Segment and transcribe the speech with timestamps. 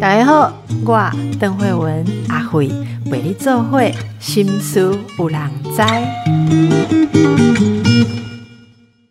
[0.00, 0.52] 大家好，
[0.84, 2.68] 我邓慧文阿慧
[3.06, 5.82] 为你做会心思有人知。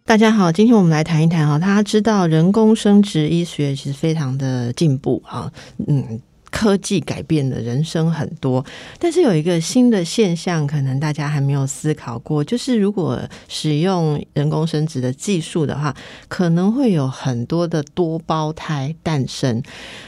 [0.05, 5.51] 大家好，今天我们来谈一谈哈，大家知道人工生殖医学其实非常的进步哈，
[5.87, 6.21] 嗯。
[6.53, 8.63] 科技改变了人生很多，
[8.99, 15.93] 但是有一个新的现象，可能大家还没有思考过，就是如果使用人工生殖的技术的话，
[16.27, 19.61] 可能会有很多的多胞胎诞生。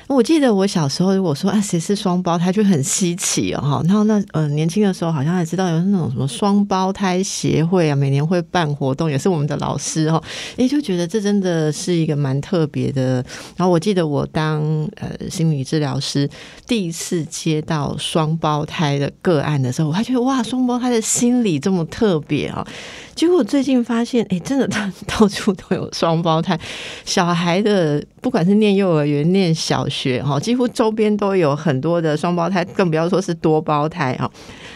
[0.08, 3.82] 我记得我小时候，如果说啊谁是双胞胎，就很稀奇哦哈。
[3.86, 10.22] 然后那呃年轻的时候，好像还知道有那种什么双胞胎协会啊，每年会办活动，也是我们的老师哦。
[10.58, 13.16] 诶，就觉得这真的是一个蛮特别的。
[13.58, 14.62] 然后我记得我当
[14.98, 16.30] 呃心理治疗师。
[16.68, 22.66] 第一次接到双胞胎的个案的时候，我还觉得哇，双胞胎的心理这么特别啊！
[23.14, 26.60] 结果最近发现，哎，真的到到处都有双胞胎
[27.06, 34.30] 小孩的，不管是念幼儿园、念小学哈，几乎周边都有很多的双胞胎，更不要说是多胞胎啊。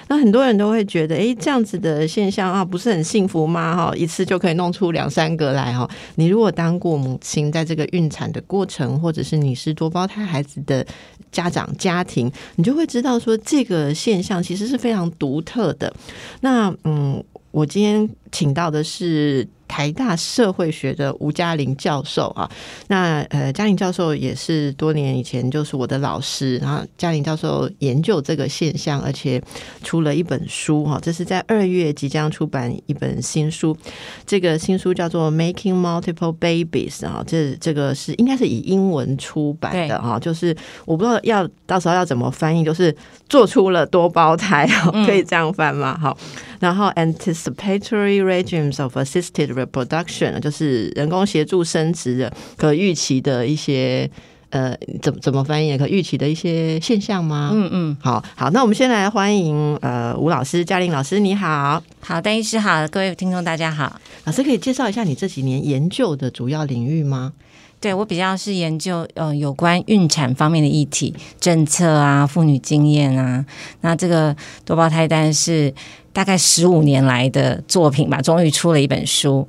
[0.07, 3.75] 那很多人都会觉得，哎，这样子的现象啊，不是很幸福吗？
[3.75, 5.89] 哈，一次就可以弄出两三个来哈。
[6.15, 10.85] 你如果当过母亲，在这个孕产的过程，或者是你是多胞胎孩子的
[11.31, 15.93] 家长家庭，你就会知道说，这个现象其实是非常独特的。
[16.41, 19.47] 那嗯，我今天请到的是。
[19.69, 22.49] 台大社会学的吴嘉玲教授啊，
[22.87, 29.39] 那呃，嘉玲教授也是多年以前就是我的老师，然后嘉玲教授研究这个现象，而且
[29.83, 33.77] 出了一本书哈，这是在二月即将出版一本新书，
[34.25, 42.93] 这个新书叫做《Making Multiple Babies》啊，这这个是应该是以英文出版的哈，就是我不知道要到时候要怎么翻译，就是
[43.29, 44.67] 做出了多胞胎，
[45.05, 45.95] 可以这样翻吗？
[46.01, 46.17] 好。
[46.59, 54.09] 然后，anticipatory regimes of assisted reproduction 就是人工协助生殖的可预期的一些
[54.51, 55.77] 呃，怎怎么翻译？
[55.77, 57.51] 可预期的一些现象吗？
[57.53, 67.31] 嗯嗯，好好，那我们先来欢迎呃吴老师、嘉玲老师，你好，好，戴医师好，各位听众大家好，老师可以介绍一下你这几年研究的主要领域吗？
[67.79, 73.45] 对我比较是研究呃有关孕产方面的议题、政策啊、妇女经验啊，
[73.81, 74.35] 那这个
[74.65, 75.73] 多胞胎单是。
[76.11, 79.47] 大概十五年来的作品吧，终于出了一本书。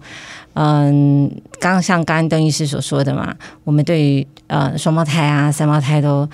[0.53, 6.29] 嗯，刚刚像刚刚邓医师所说的嘛，我们对于呃双胞胎啊、三胞胎都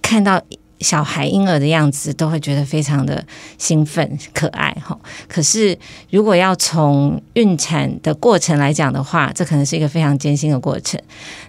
[0.00, 0.40] 看到
[0.80, 3.24] 小孩婴儿的样子，都会觉得非常的
[3.56, 4.98] 兴奋、可爱哈。
[5.26, 5.76] 可是
[6.10, 11.00] 如果要从孕产的过程来讲的话，这可能是一个非常艰辛的过程。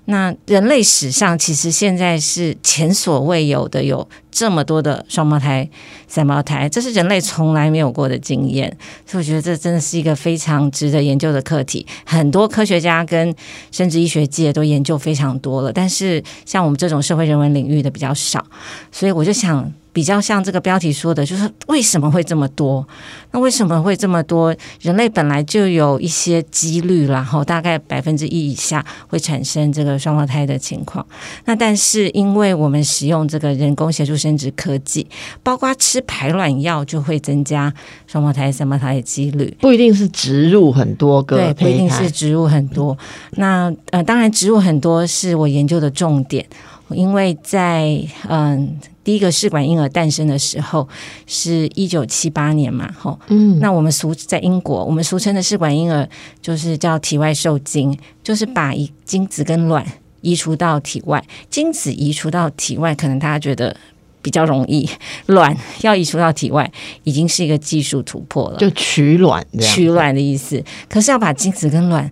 [0.05, 5.69] 那人类史上其实现在是前所未有的有这么多的双胞胎、
[6.07, 8.75] 三胞胎，这是人类从来没有过的经验，
[9.05, 11.85] 所以我觉得这真的是一个非常值得研究的课题。
[12.05, 13.33] 很多科学家跟
[13.71, 18.45] 生殖医学界都研究非常多了，但是像我们这种社会人文领域的比较少，
[18.91, 19.71] 所以我就想。
[19.99, 22.87] 比较像这个标题说的，就是为什么会这么多？
[23.31, 24.55] 那为什么会这么多？
[24.79, 31.05] 人类本来就有一些几率，然后大概百分之一以下会产生这个双胞胎的情况。
[31.43, 35.05] 那但是因为我们使用这个人工协助生殖科技，
[35.43, 37.73] 包括吃排卵药，就会增加
[38.07, 39.53] 双胞胎、三胞胎的几率。
[39.59, 42.97] 不一定是植入很多个，对，不一定是植入很多。
[43.31, 46.45] 那呃，当然植入很多是我研究的重点，
[46.91, 48.79] 因为在嗯。
[49.01, 50.87] 第一个试管婴儿诞生的时候
[51.25, 56.07] 是一九七八年嘛，吼，嗯，那我们俗在英国，我们俗称的试管婴儿
[56.43, 59.83] 就是叫体外受精，就是把一精子跟卵
[60.21, 63.75] 移除到体外，精子移除到体外，可能大家觉得
[64.21, 64.87] 比较容易，
[65.25, 66.71] 卵要移除到体外
[67.03, 72.11] 已经是一个技术突破了，就取卵，取卵的意思，可是要把精子跟卵。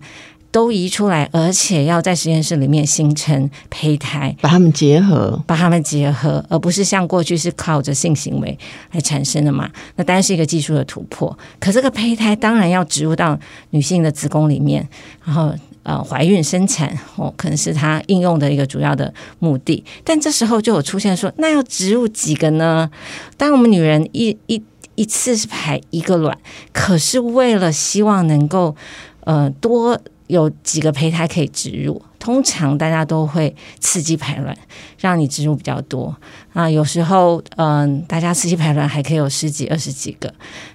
[0.50, 8.58] 都移出来，而且要在实验室里面形成胚胎，把它们结合，把它们结合，而不是像过去是靠着性行为
[8.92, 9.70] 来产生的嘛？
[9.96, 11.38] 那当然是一个技术的突破。
[11.60, 13.38] 可这个胚胎当然要植入到
[13.70, 14.88] 女性的子宫里面，
[15.24, 19.84] 然后呃怀孕生产哦，可能是它应用的一个主要的目的。
[20.02, 22.90] 但这时候就有出现说，那要植入几个呢？
[23.36, 24.62] 当我们女人一一
[24.94, 26.36] 一次是排一个卵，
[26.72, 28.74] 可是为了希望能够
[29.24, 30.00] 呃多。
[30.28, 34.56] 有几个胚胎可以植入，通常大家都会刺激排卵，
[34.98, 36.16] 让你植入比较多。
[36.52, 40.32] 啊，有时候嗯，大家刺激排卵还可以有十几、二十几个。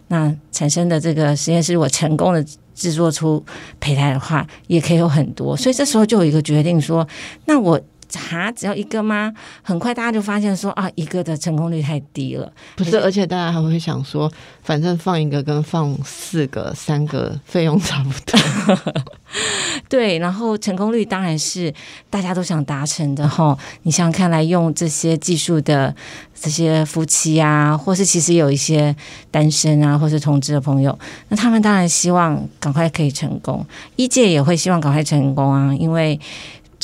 [0.09, 2.45] 那产生的这个实验室我成功的
[2.75, 3.43] 制作出
[3.79, 5.55] 胚胎的话，也可以有很多。
[5.55, 7.07] 所以这时候就有一个决定说，
[7.45, 7.79] 那我
[8.19, 9.33] 哈，只要一个吗？
[9.61, 12.51] 很快大家就发现说啊，一个的成功率太低了。
[12.75, 14.31] 不是，而且大家还会想说，
[14.61, 19.03] 反正放一个跟放四个、三个费用差不多。
[19.89, 21.73] 对，然后成功率当然是
[22.09, 23.57] 大家都想达成的哈。
[23.83, 25.95] 你想想看，来用这些技术的
[26.39, 28.95] 这些夫妻啊，或是其实有一些
[29.31, 30.97] 单身啊，或是同志的朋友，
[31.29, 36.19] 那他们当然希望赶快可以成功，一届也会希望赶快成功啊，因为。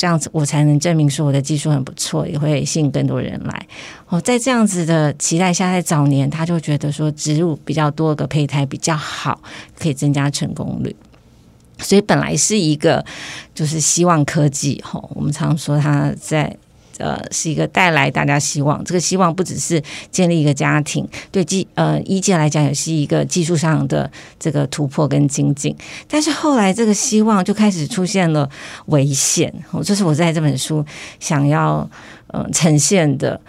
[0.00, 3.66] 这样子，我才能证明说我的技术很不错，也会吸引更多人来。
[4.08, 9.42] 哦，在这样子的期待下，在早年他就觉得说植入比较多个胚胎比较好，
[9.78, 10.96] 可以增加成功率。
[11.80, 13.04] 所以本来是一个
[13.54, 16.56] 就是希望科技，吼，我们常说他在。
[17.00, 25.74] 呃，是一个带来大家希望，这个希望不只是建立一个家庭，对技呃一届来讲也是一个技术上的这个突破跟精进。
[26.06, 28.48] 但是后来这个希望就开始出现了
[28.86, 29.52] 危险，
[29.82, 30.84] 这是我在这本书
[31.18, 31.88] 想要
[32.28, 33.40] 呃呈现的。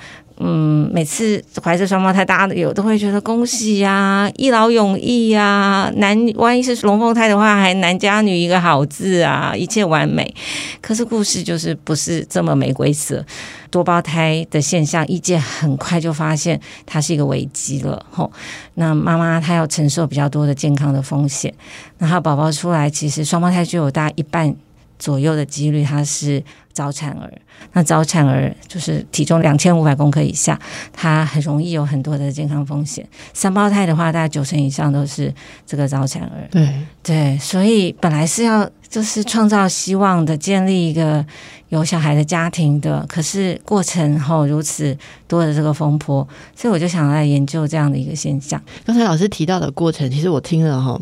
[0.43, 5.91] 嗯，每次怀着双胞胎，大家有都会觉得恭喜呀，一劳永逸呀。
[5.97, 10.33] 男万一是龙凤胎的话，还男加女一个好字啊，一切完美。
[10.81, 13.23] 可是故事就是不是这么玫瑰色，
[13.69, 18.03] 多胞胎的现象，一届很快就发现它是一个危机了。
[18.09, 18.31] 吼，
[18.73, 21.53] 那妈妈她要承受比较多的健康的风险，
[21.99, 24.55] 那她宝宝出来，其实双胞胎就有大一半
[24.97, 26.43] 左右的几率，它是。
[26.73, 27.31] 早产儿，
[27.73, 30.59] 那早产儿就是体重两千五百公克以下，
[30.93, 33.07] 他很容易有很多的健康风险。
[33.33, 35.33] 三胞胎的话，大概九成以上都是
[35.65, 36.47] 这个早产儿。
[36.51, 36.69] 对
[37.03, 41.25] 对，所以本来是要就是创造希望的，建立一个
[41.69, 44.97] 有小孩的家庭的，可是过程后如此
[45.27, 48.61] 多的这个风波，所以我就想来研究这样的一个现象。
[48.85, 50.99] 刚才老师提到的过程，其实我听了哈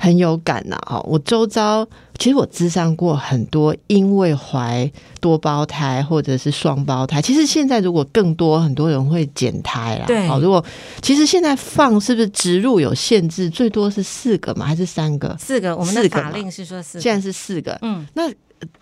[0.00, 0.76] 很有感呐。
[0.86, 1.86] 哈，我周遭。
[2.18, 7.22] 其实我咨商过很多，因为怀多胞胎或者是双胞胎。
[7.22, 10.04] 其实现在如果更多很多人会减胎啦。
[10.06, 10.62] 对，好，如果
[11.00, 15.34] 其实现在放是不是植入有限制，最多是四个嘛，还是三个？
[15.38, 17.78] 四个，我们的法令是说四，现在是四个。
[17.82, 18.30] 嗯，那。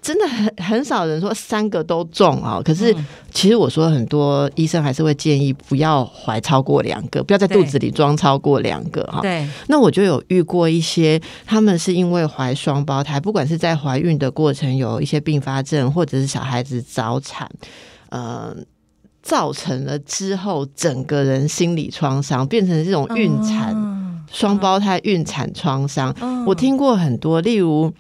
[0.03, 2.93] 真的很很少人说三个都中啊，可是
[3.33, 9.21] 其实我说很多医生还是会建议不要怀超过两个，不要在肚子里装超过两个哈。
[9.21, 17.49] 对，那我就有遇过一些，他们是因为怀双胞胎，不管是在怀孕的过程有一些并发症，或者是小孩子早产，
[18.09, 18.57] 呃，
[19.23, 26.13] 造成了之后整个人心理创伤，变成这种孕产双胞胎孕产创伤。
[26.47, 27.93] 我听过很多，例如。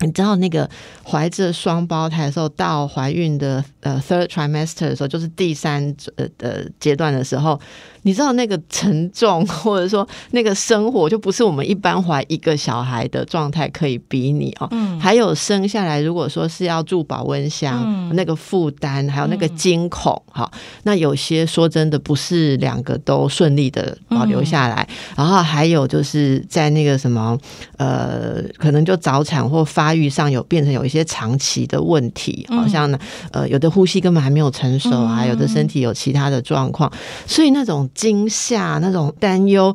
[0.00, 0.70] 你知道那个
[1.08, 7.58] 怀着双胞胎的时候，到怀孕的呃 third trimester 的时候，就是第三呃的阶段的时候。
[8.02, 14.68] 你知道那个沉重，或者说那个生活，就不是我们一般怀一个小孩的状态可以比拟哦。
[14.70, 20.50] 嗯，还有生下来，如果说是要住保温箱，那个负担，还有那个惊恐，哈，
[20.84, 24.88] 那有些说真的不是两个都顺利的保留下来。
[25.14, 27.36] 然后还有就是在那个什么，
[27.76, 32.98] 呃，可能就早产或发育上有变成有一些长期的问题，好像呢，
[33.32, 36.92] 呃，有的呼吸根本还没有成熟啊，有的身体有其他的状况，
[37.26, 37.88] 所以那种。
[37.94, 39.74] 惊吓那种担忧，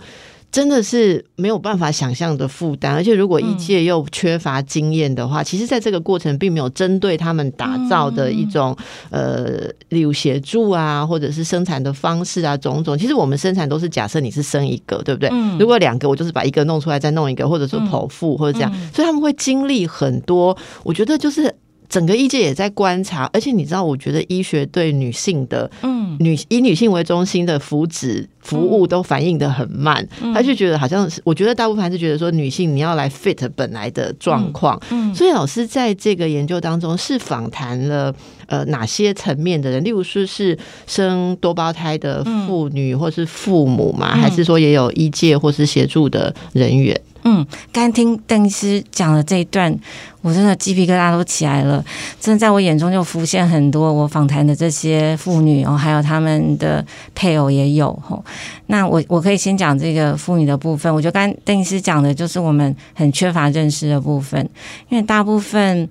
[0.54, 2.94] 真的是没有办法想象的负担。
[2.94, 8.78] 而且，如果一届又缺乏经验的话，其实在这个过程并没有针对他们打造的一种
[9.10, 12.96] 呃，例如协助啊，或者是生产的方式啊，种种。
[12.96, 15.32] 其实我们生产都是假设你是生一个，对不对？
[15.58, 18.72] 如果两个，我就是把一个弄出来再弄一个，或者说剖腹或者这样。
[18.94, 20.56] 所以他们会经历很多。
[20.84, 21.52] 我觉得就是。
[21.94, 38.12] 整个医界也在观察，而且你知道，我觉得医学对女性的，嗯，女以女性为中心的福祉服务都反应的很慢，他就觉得好像是，我觉得大部分还是觉得说，女性你要来 fit 本来的状况，嗯，所以老师在这个研究当中是访谈了
[38.48, 40.58] 呃哪些层面的人，例如说是
[40.88, 47.00] 生多胞胎的妇女或是父母嘛，还是说也有医界或是协助的人员？
[47.26, 49.74] 嗯，刚听邓医师讲的这一段，
[50.22, 51.84] 我真的鸡皮疙瘩都起来了。
[52.20, 58.24] 真的在我眼中就浮现很多我访谈的这些妇女哦，还有他们的配偶也有吼。
[58.68, 60.94] 那我我可以先讲这个妇女的部分。
[60.94, 64.42] 我觉得刚邓医师讲的就是我们很缺乏认识的部分，
[64.90, 65.90] 因为大部分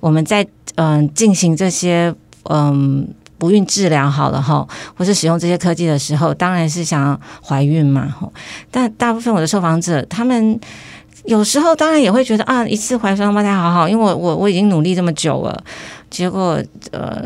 [0.00, 2.14] 我们在嗯进行这些
[2.50, 3.08] 嗯。
[3.42, 4.64] 不孕治疗好了哈，
[4.96, 8.30] 或是使用这些科技的时候，当然是想要怀孕嘛哈。
[8.70, 10.60] 但大部分我的受访者，他们
[11.24, 15.64] 有时候当然也会觉得啊，一次怀双胞胎好好，因为我我我已经努力这么久了，
[16.08, 17.24] 结果呃，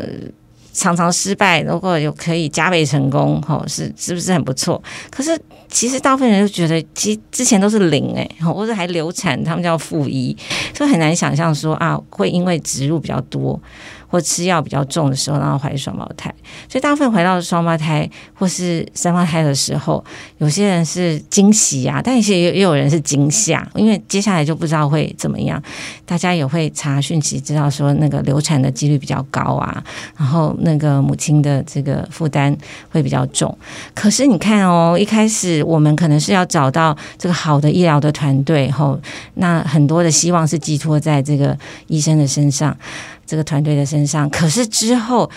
[0.73, 4.81] 常常失败，如果有可以加倍成功，吼是是不是很不错？
[5.11, 10.35] 可是其实大部分人就觉得，其实之前都是零哎，或者还流产，他们叫负一，
[10.75, 13.61] 所以很难想象说啊，会因为植入比较多。
[14.07, 16.33] 或吃药比较重的时候，然后怀双胞胎，
[16.69, 20.03] 所以大部分怀到双胞胎或是三胞胎的时候，
[20.37, 25.61] 有些人是惊喜啊，但有些也也有人是惊吓，因为接下来就不知道会怎么样。
[26.05, 29.83] 大家也会查讯息，知道说那个流产的几率比较高啊，
[30.17, 32.55] 然后那个母亲的这个负担
[32.89, 33.55] 会比较重。
[33.93, 38.97] 可是你看哦，一开始我们可能是要找到这个好的医疗的团队，后
[39.33, 42.75] 那很多的希望是寄托在这个医生的身上。
[43.27, 45.29] 这个团队的身上，可是之后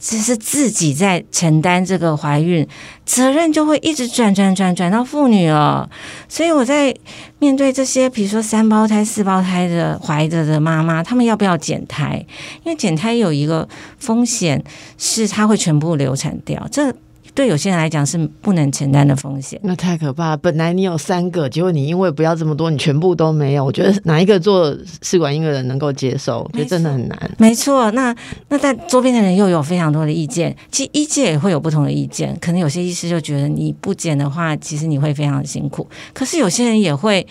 [0.00, 2.66] 只是自己在承担这个怀孕
[3.04, 5.88] 责任，就会一直转转转转到妇女了。
[6.28, 6.94] 所以我在
[7.38, 12.24] 面对这些，比如说三胞胎、四胞胎的怀着的妈妈，他们要不要减胎？
[12.64, 14.62] 因为减胎有一个风险
[14.96, 16.66] 是，它会全部流产掉。
[16.70, 16.94] 这
[17.36, 20.34] 对有些人来讲是不能承担的风险，那太可怕。
[20.38, 23.62] 本来你有三个，结果你因为不要这么多，你全部都没有。
[23.62, 26.40] 我觉得哪一个做试管婴儿的能够接受？
[26.40, 27.30] 我觉得真的很难。
[27.36, 28.16] 没错，那
[28.48, 32.34] 那在周边的人又有非常多的意见，其实医界也会有不同的意见。
[32.40, 35.86] 可能有些医师就觉得你不减的话，其实你会非常的辛苦。
[36.14, 37.26] 可是有些人也会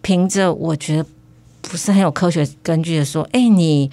[0.00, 1.04] 凭着我觉得
[1.60, 3.90] 不是很有科学根据的说，哎，你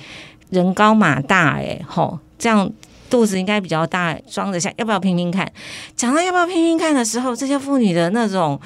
[0.49, 2.71] 人高马大，哎，吼，这样。
[3.09, 5.49] 肚子应该比较大，装得下，要不要拼拼看？
[5.95, 8.59] 讲到要不要拼拼看的时候，这些妇女的那种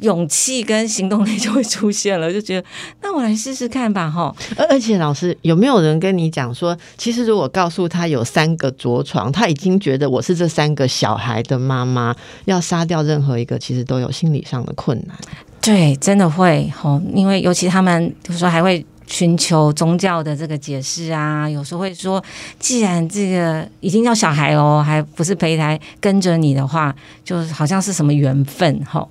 [0.00, 2.66] 勇气跟行动力就会出现了，就觉得
[3.02, 4.34] 那我来试试看吧，哈。
[4.56, 12.14] 而而且老师有没有人跟你讲说，其实如果告诉他有三个着床，他已经觉得我是这三个小孩的妈妈，
[12.44, 15.16] 要杀掉任何一个，其实都有心理上的困难。
[15.60, 18.84] 对，真的会，吼，因为尤其他们有时候还会。
[19.12, 22.22] 寻求宗教的这个解释啊，有时候会说，
[22.58, 29.06] 既然这个已经要小孩喽，还不是胚胎跟着你的话，就好像是什么缘分哈，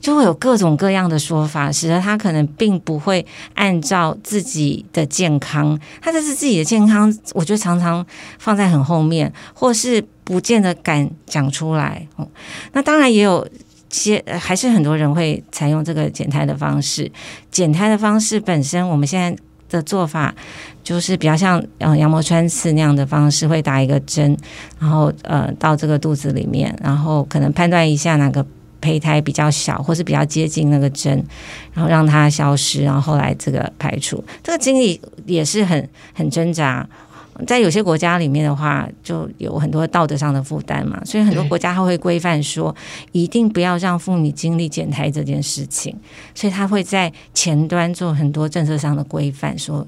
[0.00, 8.04] 就会有各种各样的说法，使得他可能并不会按照自己的健康，他这是自己的健康，我觉得常常
[8.40, 12.04] 放在很后面，或是不见得敢讲出来。
[12.16, 12.26] 哦，
[12.72, 13.46] 那当然也有。
[13.94, 17.10] 些还是很多人会采用这个减胎的方式，
[17.50, 19.36] 减胎的方式本身，我们现在
[19.68, 20.34] 的做法
[20.82, 24.36] 就是比较像呃羊膜穿刺那样的方式，会打一个针，
[24.80, 28.44] 然后呃到这个肚子里面，然后可能判断一下哪个
[28.80, 31.24] 胚胎比较小，或是比较接近那个针，
[31.72, 36.86] 然后让它消失，然后后来这个排除，这个经历也是很很挣扎。
[37.46, 42.74] 在有些国家里面的话，就有很多道德上的负担嘛，所以很多国家他会规范说，
[43.10, 45.94] 一定不要让妇女经历减胎这件事情，
[46.32, 49.84] 所以他会在前端做很多政策上的规范，说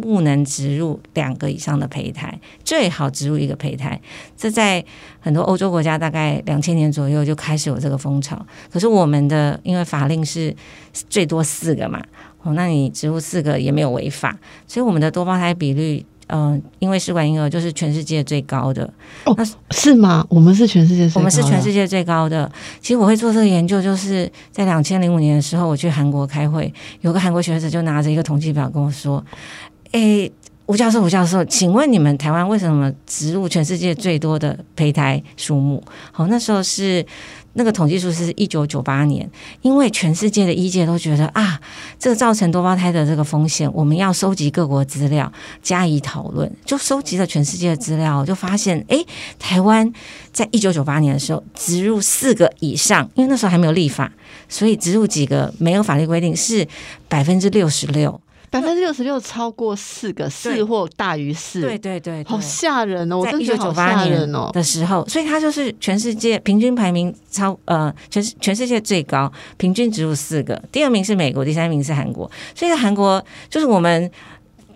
[0.00, 4.00] 不能植入两个以上的胚胎，最好植入一个胚胎。
[4.36, 4.84] 这在
[5.20, 10.54] 很多欧洲国家大概两千年左右就开始有这个风潮，可是我们的因为法令是
[11.08, 12.02] 最多四个嘛，
[12.42, 14.36] 哦，那你植入四个也没有违法，
[14.66, 16.04] 所以我们的多胞胎比率。
[16.28, 18.84] 嗯，因为试管婴儿就是全世界最高的
[19.24, 20.24] 哦，那是吗？
[20.28, 22.50] 我们是全世界，我们是全世界最高的。
[22.80, 29.24] 其实我会做这个研究，就是在两千零五年的时候，我去韩国开会，有个韩国学者就拿着一个统计表跟我说
[29.92, 30.30] ：“诶，
[30.66, 35.82] 吴教授，吴教授，请问你们台湾为什么植入全世界最多的胚胎数目？”
[36.12, 37.04] 好，那时候是。
[37.54, 39.28] 那个统计数是一九九八年，
[39.62, 41.60] 因为全世界的医界都觉得啊，
[41.98, 49.04] 这造成多胞胎的这个风险，我们要收集各国资料加以讨论，就收集了全世界的资料，就发现，哎，
[49.38, 49.92] 台湾
[50.32, 54.12] 在一九九八年的时候植入四个以上，因为那时候还没有立法，
[54.48, 56.66] 所以植入几个没有法律规定是
[57.08, 58.20] 百分之六十六。
[58.50, 63.18] 百分之六十六超过四个四或大于四，对对对，好吓人哦！
[63.18, 74.10] 我在一九九八年的时候，所以它就是全世界平均排名超呃全全世界最高，平均植入四个，第二名是美国，第三名是韩国，所以韩国就是我们。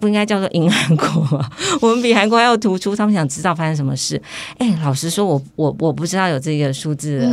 [0.02, 1.06] 不应该叫做赢韩国
[1.38, 1.48] 吗？
[1.80, 4.20] 我们比韩国还要突出，他们想知道发生什么事。
[4.58, 7.24] 哎，老实说，我我我不知道有这个数字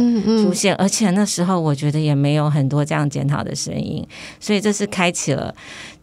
[0.44, 4.08] 出现，而且那时候我觉得也没有很多这样检讨的声音，
[4.40, 5.52] 所以这是开启了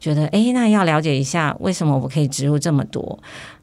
[0.01, 3.17] 觉得，哎，那要了解一下为什么我可以植入这么多，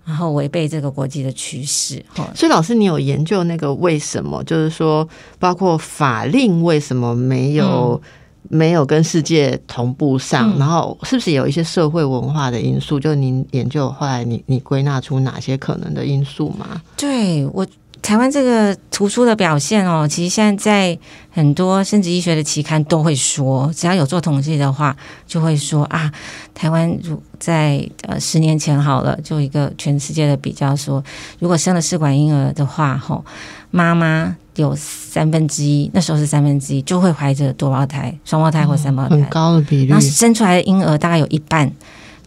[0.05, 2.01] 然后违背这个国际的趋势。
[2.33, 4.41] 所以老师，你有研究那个为什么？
[4.45, 5.05] 就是说，
[5.39, 8.01] 包括法令为什么没有？
[8.49, 12.99] 没有跟世界同步上，然后是不是有一些社会文化的因素？
[12.99, 16.81] 就您研究后来，你你归纳出哪些可能的因素吗？
[16.97, 17.65] 对我
[18.01, 20.99] 台湾这个突出的表现哦，其实现在在
[21.31, 24.95] 很多生殖医学的期刊都会说，只要有做统计的话，
[25.25, 26.11] 就会说啊，
[26.53, 31.01] 台湾如在呃十年前好了，就一个全世界的比较说，
[31.39, 33.23] 如果生了试管婴儿的话，吼，
[33.71, 40.05] 妈妈有三分之一，那时候是三分之一，就会怀着多胞胎、双胞胎或三胞胎，很高的比率然后。
[40.05, 41.71] 生出来的婴儿大概有一半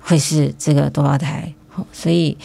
[0.00, 1.52] 会是这个多胞胎，
[1.92, 2.36] 所以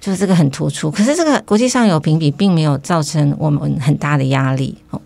[0.00, 0.90] 就是这个很突出。
[0.90, 4.76] 可是这个国际上有评比，并没有造成我们很大的压力。
[4.90, 5.00] 哦，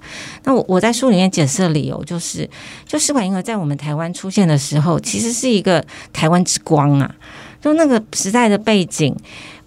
[0.44, 2.48] 那我我在书里面解释的理由就是，
[2.86, 7.14] 就试管婴儿在我们台湾出现的时候，其实是一个台湾之光啊，
[7.60, 9.14] 就那个时代的背景。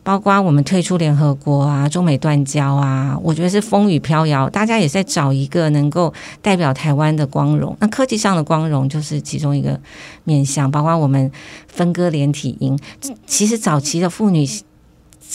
[0.06, 7.76] 包括我们退出联合国啊，中美断交啊，我觉得是风雨飘摇，大家也在找一个能够代表台湾的光荣。
[7.80, 9.80] 那科技上的光荣就是其中一个
[10.24, 11.32] 面向，包括我们
[11.68, 12.78] 分割连体婴。
[13.26, 14.48] 其实早期的妇女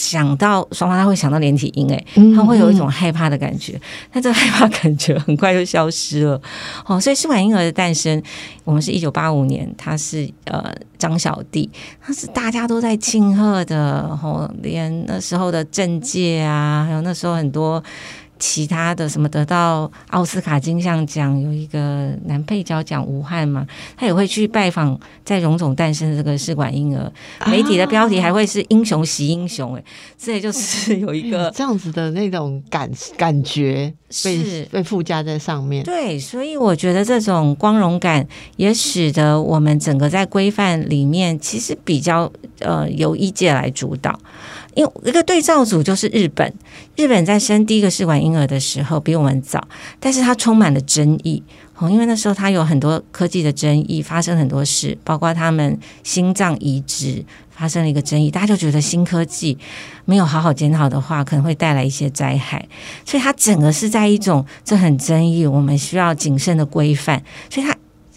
[0.01, 3.79] 想到双方他会想到连体婴，诶，嗯她会有一种害怕的感觉，
[4.11, 6.41] 但这个害怕感觉很快就消失了。
[6.87, 8.21] 哦，所以试管婴儿的诞生，
[8.63, 11.69] 我们是一九八五年，他是呃张小弟，
[12.01, 17.83] 他是大家都在庆贺的，哦，连那时候的政界啊，还有那时候很多。
[18.41, 27.11] 其他的什么得到奥斯卡金像奖有一个男配角奖吴汉嘛，他也会去拜访在荣总诞生的这个试管婴儿，
[27.45, 29.83] 媒体的标题还会是英雄惜英雄、哎，
[30.17, 33.93] 这也就是有一个这样子的那种感感觉
[34.23, 35.83] 被是被附加在上面。
[35.83, 44.19] 对，所以我觉得这种光荣感也使得我们整个在规范里面其实比较呃由医界来主导。
[44.73, 46.53] 因为一个对照组就是日本，
[46.95, 49.67] 日本在生第一个试管婴儿的时候比我们早，
[49.99, 51.43] 但是它充满了争议。
[51.77, 59.57] 哦，因为那时候它有很多科技的争议，发生很多事，包括他们心脏移植发生了一个争议，大家就觉得新科技
[60.05, 62.63] 没有好好检讨的话，可能会带来一些灾害，
[63.03, 67.75] 所以它整个是在一种这很争议，我们需要谨慎的规范，所以它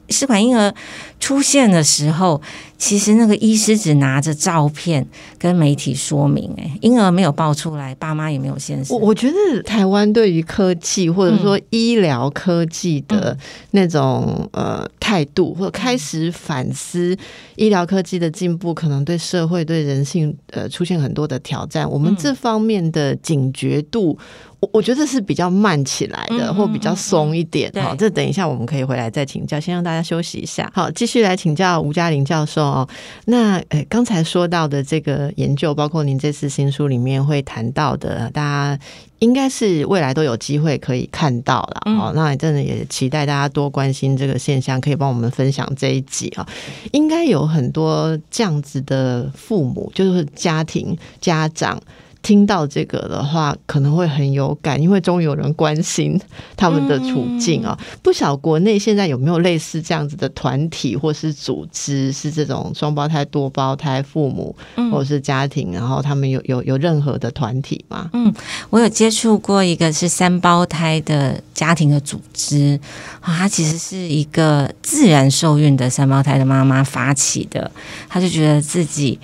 [0.09, 0.75] 试管婴儿
[1.19, 2.41] 出现的时候，
[2.77, 5.07] 其实那个医师只拿着照片
[5.39, 8.97] 跟媒体说明，哎，婴儿没有抱出来，爸妈也没有现身。
[8.97, 13.37] 我我觉得台湾对于科技或者说医疗科技的
[13.71, 17.15] 那种、呃态度，或者开始反思
[17.57, 21.89] 医疗科技的进步，可能对社会对人性呃出现很多的挑战。
[21.89, 24.19] 我们嗯这方面的警觉度，
[24.65, 27.71] 我我觉得是比较慢起来的，嗯或比较松一点。
[27.75, 30.71] 嗯嗯好，这等一下我们可以回来再请教，先让大家休息一下。
[30.75, 32.89] 好，继续来请教吴嘉玲教授哦。
[33.27, 38.79] 那呃，刚才说到的这个研究，包括您这次新书里面会谈到的，大家
[39.19, 41.83] 应该是未来都有机会可以看到了。
[41.87, 46.47] 嗯哦，那真的也期待大家多关心这个现象，可以帮我们分享这一集啊。
[46.93, 51.79] 应该有很多这样子的父母，就是家庭家长。
[52.25, 56.19] 听到这个的话，可能会很有感，因为终于有人关心
[56.57, 57.79] 他们的处境啊。
[58.03, 68.09] 不晓国内现在有没有类似这样子的团体或是组织，是这种双胞胎、多胞胎父母嗯或者是家庭，然后他们有有有任何的团体吗？
[68.15, 68.33] 嗯
[68.71, 72.81] 我有接触过一个是三胞胎的家庭的组织
[73.21, 77.71] 啊，它其实是一个自然受孕的三胞胎的妈妈发起的，
[78.09, 79.21] 她就觉得自己。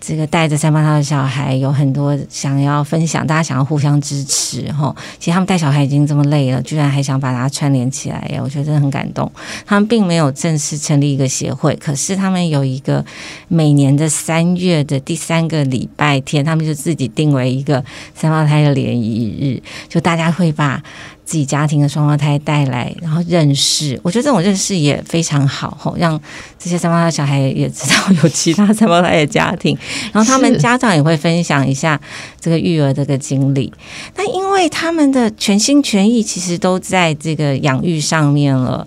[0.00, 4.94] 这个带着三胞胎的小孩有很多想要分享，大家想要互相支持哈。
[5.18, 9.30] 其实他们带小孩已经这么累了，居然还想把它串联起来呀，我觉得真的很感动。
[9.66, 13.04] 他们并没有正式成立一个协会，可是他们有一个
[13.48, 17.84] 每年的三月的第三个礼拜天，他们就自己定为一个
[18.14, 20.82] 三胞胎的联谊日，就大家会把
[21.30, 23.96] 自己家庭的双胞胎带来，然后认识。
[24.02, 26.20] 我觉得这种认识也非常好，吼，让
[26.58, 29.78] 这些三胞胎小孩也知道有其他三胞胎的家庭，
[30.12, 32.00] 然后他们家长也会分享一下
[32.40, 33.72] 这个育儿这个经历。
[34.16, 38.84] 那因为他们的全心全意其实都在这个养育上面了，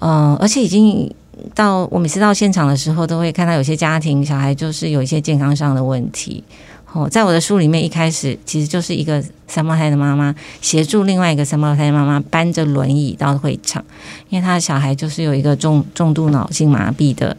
[0.00, 1.08] 嗯、而且已经。
[1.54, 6.42] 到我每次到现场的时候，都会看到有些家庭小孩就是有一些健康上的问题。
[6.96, 13.84] 哦，在我的书里面，一开始其实就是一个三胞胎的妈妈协助另外一个三胞胎的妈妈搬着轮椅到会场，
[14.30, 17.36] 因为她的小孩就是有一个重重度脑性麻痹的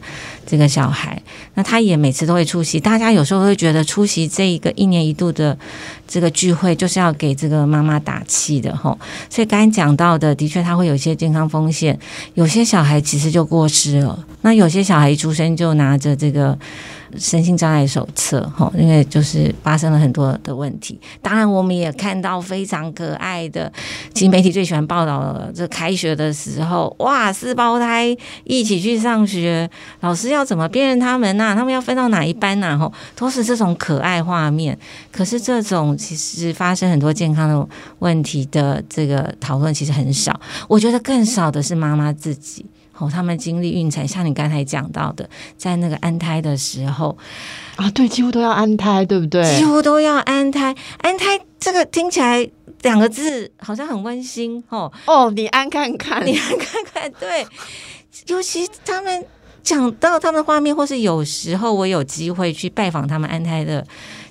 [0.47, 1.21] 这个小孩，
[1.55, 2.79] 那他也每次都会出席。
[2.79, 5.55] 大家有时候会觉得出席这一个一年一度的
[6.07, 8.97] 这个聚会，就是要给这个妈妈打气的吼。
[9.29, 11.99] 所以刚才讲到的，的确他会有一些健康风险，
[12.35, 16.57] 有些小孩其实就过世了，那有些小孩一出生就拿着这个
[17.17, 20.97] 身心障碍手册，哈，因为就是发生了很多的问题。
[21.21, 23.71] 当然，我们也看到非常可爱的，
[24.13, 29.69] 其实媒体最喜欢报道了，这开学的时候，哇，四胞胎一起去上学，
[30.01, 31.55] 老师要怎么辨认他们呐？
[31.55, 32.77] 他们要分到哪一班呐？
[32.77, 34.77] 吼，都是这种可爱画面。
[35.11, 37.67] 可是这种其实发生很多健康的
[37.99, 40.39] 问题的这个讨论其实很少。
[40.67, 42.65] 我觉得更少的是妈妈自己。
[42.99, 47.15] 哦，他们经历孕产，像你刚才讲到的，在那个安胎的时候
[47.75, 49.43] 啊，对，几乎都要安胎，对不对？
[49.55, 52.49] 几乎都要安胎，安胎这个听起来
[52.81, 54.91] 两个字好像很温馨哦。
[55.05, 57.45] 哦，你安看看，你安看看，对。
[58.25, 59.23] 尤其他们
[59.67, 63.85] 讲到他们的画面，或是有时候我有机会去拜访他们安胎的。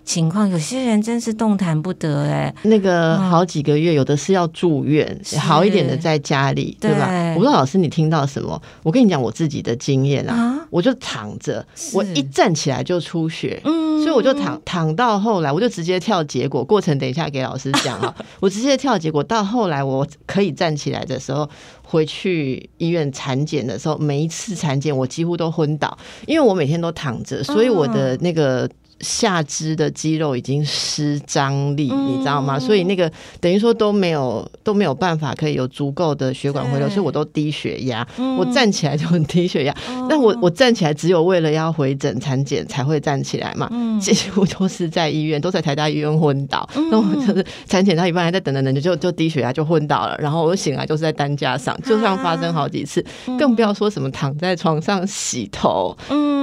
[0.07, 6.93] 情况有些人真是动弹不得哎，那个好几个月，有的是要住院，好一点的在家里，对。
[6.93, 7.11] 吧？
[7.35, 8.63] 我不知道老师你听到什么？
[8.85, 21.51] 我跟你讲我自己的经验啊，我就躺着，我一站起来就出血，嗯，所以我就躺躺到后来，我就直接跳结果过程，等一下给老师讲啊， 我直接跳结果到后来我可以站起来的时候，
[21.83, 28.71] 回去医院产检的时候，每一次产检我几乎都昏倒，因为我每天都躺着，所以我的那个。
[29.01, 32.59] 下肢的肌肉已经失张力，你知道吗？
[32.59, 38.07] 所以那个等于说都没有都没有办法可以有足够的血管回流，所以我都低血压。
[38.39, 39.75] 我站起来就很低血压，
[40.09, 43.69] 那我我站起来只有为了要回诊产检才会站起来嘛。
[43.71, 46.69] 嗯几乎都是在医院，都在台大医院昏倒。
[46.91, 50.17] 那我就是产检到一半还在等等等，就就低血压就昏倒了。
[50.19, 53.05] 然后我醒来就是在担架上，就这样发生好几次，
[53.39, 55.97] 更不要说什么躺在床上洗头，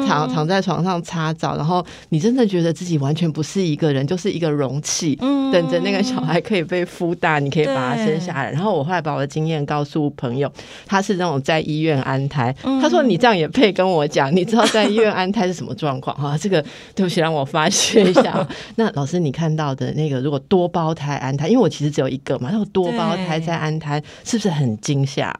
[0.08, 2.43] 躺躺在床上擦澡，然后你真的。
[2.46, 8.52] 觉得自己完全不是一个人，就是一个容器，嗯等着那个小孩可以被孵大，你可以把他生下来。
[8.52, 10.52] 然后我后来把我的经验告诉朋友，
[10.86, 14.36] 他是那种在医院安胎，他说你这样也配跟我讲？
[14.36, 16.38] 你知道在医院安胎是什么状况哈？
[16.38, 16.60] 这个
[16.96, 18.48] 对不起，让我发泄一下。
[18.76, 25.32] 那老师，你看到的那个如果多胞胎安胎，因为我其实只有一个嘛，那种多胞胎在安胎是不是很惊吓？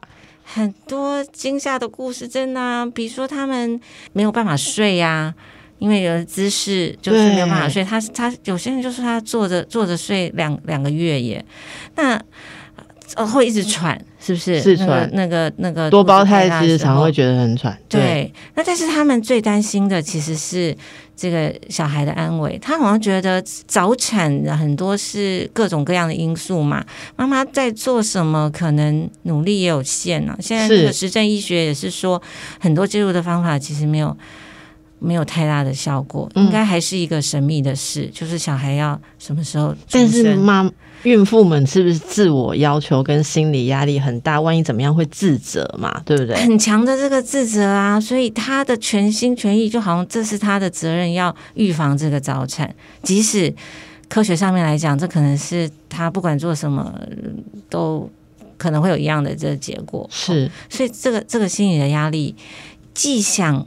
[0.44, 3.80] 很多惊吓的故事，真的，比如说他们
[4.12, 5.34] 没有办法睡呀。
[5.84, 11.44] 因为有的姿势就是没有办法睡，他他有些人就是他坐着坐着睡两两个月耶，
[11.96, 12.18] 那
[13.16, 14.58] 呃会一直喘，是不是？
[14.62, 15.10] 是喘。
[15.12, 17.78] 那个那个多胞胎其实常会觉得很喘。
[17.86, 20.74] 对，那但是他们最担心的其实是
[21.14, 22.58] 这个小孩的安危。
[22.62, 26.82] 他好像觉得早产很多是各种各样的因素嘛，
[27.14, 30.34] 妈妈在做什么，可能努力也有限呢。
[30.40, 32.22] 现在这个实证医学也是说，
[32.58, 34.16] 很多介入的方法其实没有。
[35.04, 39.74] 没有太大的效果，应该还是一个神秘的事，就是小孩要什么时候？
[39.90, 40.68] 但是妈
[41.02, 44.40] 孕妇们是不是自我要求跟心理压力很大？
[44.40, 46.00] 万一怎么样会自责嘛？
[46.06, 46.34] 对不对？
[46.36, 52.74] 很强的这个自责啊，所以他的全心全意，就好像这是他的责任，要预防这个早产。
[53.02, 53.54] 即使
[54.08, 56.98] 科学上面来讲，这可能是他不管做什么
[57.68, 58.10] 都
[58.56, 60.08] 可能会有一样的这个结果。
[60.10, 62.34] 是，所以这个这个心理的压力，
[62.94, 63.66] 既想。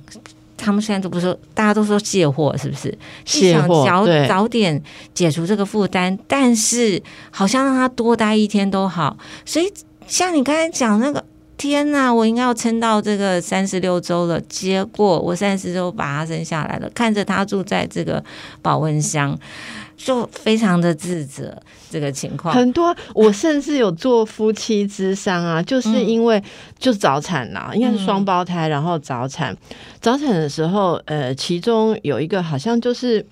[0.57, 2.97] 他们现在都不说，大家都说卸货，是不是？
[3.23, 4.81] 卸货，早早点
[5.13, 9.15] 解除这个负担，但是好像让他多待一天都好。
[9.45, 9.71] 所以
[10.07, 11.23] 像你刚才讲那个，
[11.57, 18.23] 天呐，我应该要撑到这个三十六周了，结果我三十周把他生下来了，看着他住在这个
[18.61, 19.37] 保温箱。
[19.97, 22.95] 就非常的自责，这个情况很多。
[23.13, 26.41] 我甚至有做夫妻之商啊，就是因为
[26.79, 29.57] 就早产啦，应该是双胞胎，然后早产，
[29.99, 33.25] 早产的时候，呃，其中有一个好像就是。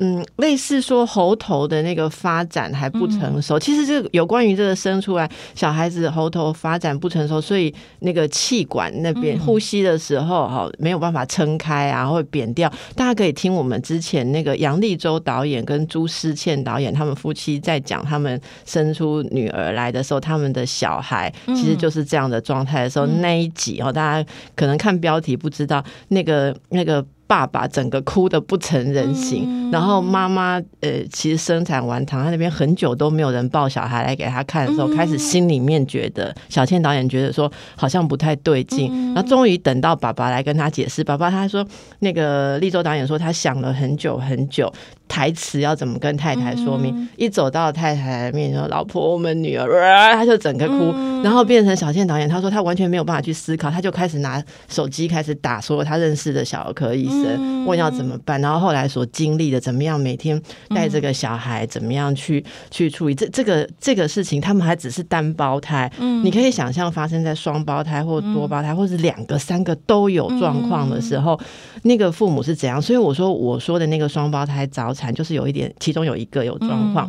[0.00, 12.72] 嗯，类似说喉头的那个发展还不成熟，其实这个有关于这个生出来小孩子喉头发展不成熟，所以那个气管那边呼吸的时候哈没有办法撑开啊，会扁掉。
[12.94, 27.04] 大家可以听我们之前那个杨立洲导演跟朱思倩导演他们夫妻在讲他们生出女儿来的时候，他们的小孩其实就是这样的状态的时候那一集哦，大家可能看标题不知道那个那个。
[27.28, 41.64] 爸爸整个哭的不成人形，然后妈妈呃，其实生产完躺在那边很久都没有人抱小孩来给他看的时候，开始心里面觉得小倩导演觉得说好像不太对劲，然后终于等到爸爸来跟他解释，爸爸他说
[41.98, 44.72] 那个立州导演说他想了很久很久。
[45.08, 47.08] 台词要怎么跟太太说明？
[47.16, 49.66] 一走到太太面前说：“老婆，我们女儿。”
[50.14, 50.92] 他就整个哭，
[51.24, 52.28] 然后变成小倩导演。
[52.28, 57.17] 他说他完全没有办法去思考，他就开始拿手机开始打所有他认识的小儿科医生，
[57.66, 71.38] 问要怎么办，然后后来所经历的怎么样，每天带这个小孩怎么样去去处理这这个这个事情，他们还只是单胞胎，嗯，你可以想象发生在双胞胎或多胞胎，或是两个、三个都有状况的时候，
[71.82, 72.80] 那个父母是怎样？
[72.80, 77.08] 所以我说我说的那个双胞胎早产，就是有一点，其中有一个有状况。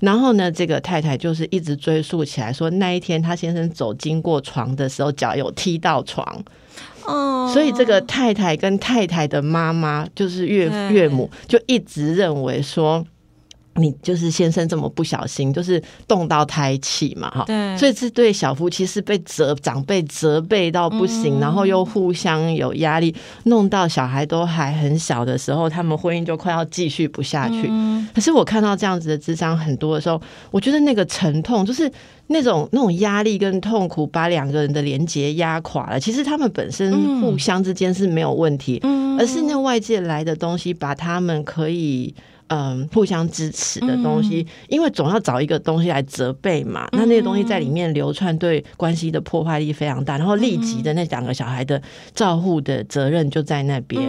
[0.00, 6.42] 然后呢，这个太太就是一直追溯起来，说那一天她先生走经过床的时候，脚有踢到床。
[7.06, 13.04] 哦，所以这个太太跟太太的妈妈，就是岳岳母，就一直认为说。
[13.76, 27.70] 你就是先生这么不小心，就是动到胎气嘛，哈，对，所以这对小夫妻是被责长辈责备到不行，然后又互相有压力，弄到小孩都还很小的时候，他们婚姻就快要继续不下去。
[28.12, 31.90] 可是我看到这样子的智商很多的时候，我觉得那个沉痛，就是
[32.26, 36.00] 那种那种压力跟痛苦，把两个人的连接压垮了。
[36.00, 38.82] 其实他们本身互相之间是没有问题，
[39.16, 42.12] 而是那外界来的东西把他们可以。
[42.50, 46.88] 嗯，互相支持的东西，因为总要找一个东西来责备嘛。
[46.90, 50.18] 那那些东西在里面流窜，对关系的破坏力非常大。
[50.18, 51.80] 然后立即的那两个小孩的
[52.12, 54.02] 照护的责任就在那边，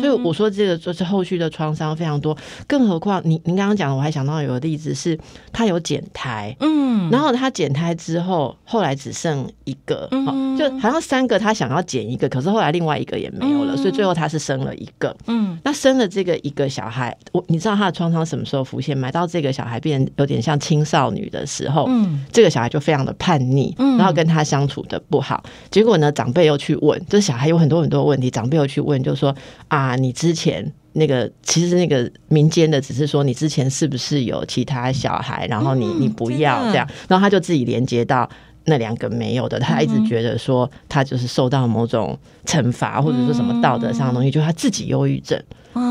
[0.00, 2.38] 所以我说这个就是后续的创伤非常多。
[2.68, 5.18] 更何况，你您刚刚讲的，我还想到有个例子是，
[5.52, 10.08] 他有减胎，嗯，然后他减胎之后，后来只剩一个，
[10.56, 17.87] 就好像三个他想要减一个，可是后来另外一个也没有了，所以最后他是生了一个，嗯，那生了这个一个小孩，我你知道他。
[17.90, 18.96] 创伤什么时候浮现？
[18.96, 25.42] 买到这个小孩变有点像青少女的时候，嗯，这个小孩就非常的叛逆，嗯，然后跟他相处的不好。
[25.70, 29.34] 结果呢，长辈又去问，这小孩有很多很多问题，长辈又去问，就说
[29.68, 38.28] 啊，你之前那个其实那个民间的只是说你之前是不是有其他小孩，然后你你不要这样，然后他就自己连接到
[38.64, 45.40] 那两个没有的，他一直觉得说他就是受到某种惩罚，或者说什么道德上的东西，就他自己忧郁症。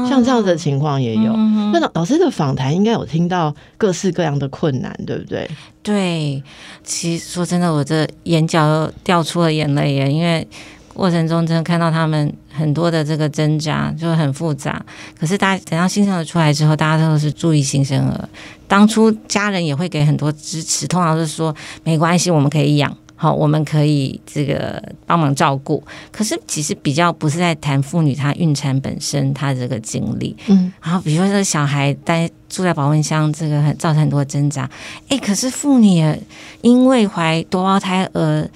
[0.07, 1.33] 像这样的情况也有，
[1.71, 5.49] 那老师的访谈应该有听到各式各样的困难，对不对？
[5.83, 6.41] 对，
[6.83, 10.47] 其实说真的，我这眼角掉出了眼泪耶，因为
[10.93, 14.83] 过程中真的看到他们很多的这个挣扎，就很复杂。
[15.19, 18.29] 可是大家等到新生儿出来之后，大家都是注意新生儿，
[18.67, 22.97] 当初家人也会给很多支持，通常是说没关系，我们可以养。
[23.19, 34.69] 好，我们可以这个帮忙照顾，可是其实比较不是在谈妇女她孕产本身她这个经历，嗯，然后比如说这个小孩待住在保温箱，这个很造成很多挣扎，
[35.09, 36.15] 哎，可是妇女
[36.61, 38.47] 因为怀多胞胎而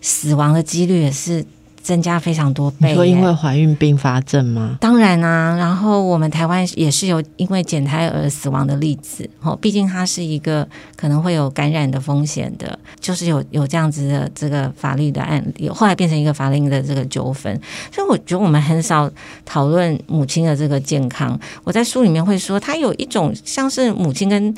[0.00, 1.44] 死亡的几率也是。
[1.88, 4.76] 增加非常多倍，说因为怀孕并发症吗？
[4.78, 17.58] 当然啊，然后我们台湾也是有因为减胎而死亡的例子，哦，毕竟它是一个可能会有感染的风险的，就是有有这样子的这个法律的案例，后来变成一个法令的这个纠纷，
[17.90, 19.10] 所以我觉得我们很少
[19.46, 21.40] 讨论母亲的这个健康。
[21.64, 24.54] 我在书里面会说，它有一种像是母亲跟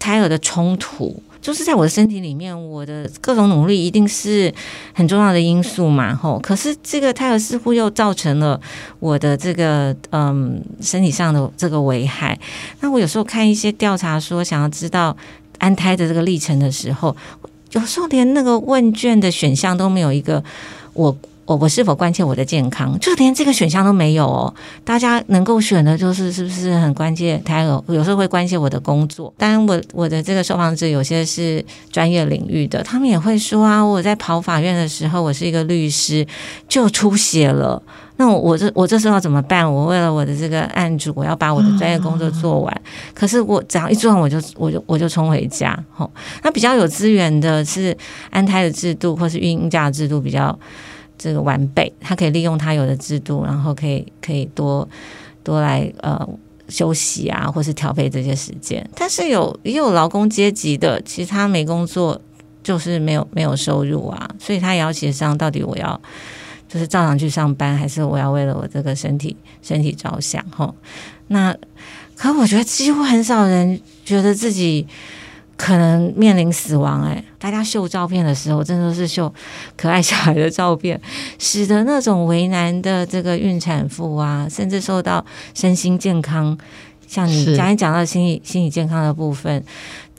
[0.00, 1.22] 胎儿的冲突。
[1.40, 4.52] 就是在我的身体里面，我的各种努力一定是
[4.92, 6.38] 很重要的因素嘛，吼。
[6.40, 8.60] 可是这个胎儿似乎又造成了
[8.98, 12.38] 我的这个嗯身体上的这个危害。
[12.80, 15.16] 那我有时候看一些调查说，想要知道
[15.58, 17.16] 安胎的这个历程的时候，
[17.72, 20.42] 有时候连那个问卷的选项都没有一个
[20.92, 21.16] 我。
[21.48, 22.94] 我我是否关切我的健康？
[23.00, 24.54] 就连这个选项都没有哦。
[24.84, 27.82] 大家能够选的，就是是不是很关切胎儿？
[27.88, 29.32] 有时候会关切我的工作。
[29.38, 36.26] 当然，我我的这个受访者有些是专业领域的，他们也会说啊，我在跑法院的时候，我是一个律师，
[36.68, 37.82] 就出血了。
[38.18, 39.72] 那我我这我这时候要怎么办？
[39.72, 42.82] 我为了我的这个案主，我要把我的专业工作做完。
[43.14, 45.74] 可是我只要一做完，我就我就我就冲回家。
[45.94, 46.10] 吼，
[46.42, 47.96] 那比较有资源的是
[48.28, 50.58] 安胎的制度，或是孕婴假制度比较。
[51.18, 54.88] 这个完备，他可以利用他有的制度，然后可以可以多
[55.42, 56.26] 多来呃
[56.68, 58.88] 休息啊，或是调配这些时间。
[58.94, 62.20] 但是有也有劳工阶级的，其实他没工作，
[62.62, 66.00] 就是没有没有收入啊，所以他也要协商到底我要
[66.68, 70.72] 就是照常去上班，还是我要为了我这个身体身体着想哈？
[71.26, 71.54] 那
[72.14, 74.86] 可我觉得几乎很少人觉得自己。
[75.58, 79.30] 可能面临死亡，哎，大家秀照片的时候，真的是秀
[79.76, 80.98] 可爱小孩的照片，
[81.38, 85.22] 使得那种为难的这个孕产妇啊，甚至受到
[85.54, 86.56] 身心健康，
[87.08, 89.62] 像你刚才讲到心理心理健康的部分，